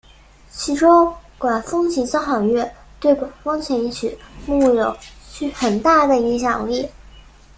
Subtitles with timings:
[0.49, 4.97] 其中管风琴交响乐对管风琴曲目有
[5.53, 6.89] 很大的影响力。